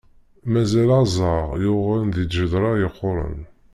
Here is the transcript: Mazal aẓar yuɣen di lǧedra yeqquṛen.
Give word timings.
Mazal 0.51 0.89
aẓar 0.99 1.49
yuɣen 1.63 2.05
di 2.15 2.23
lǧedra 2.25 2.71
yeqquṛen. 2.81 3.39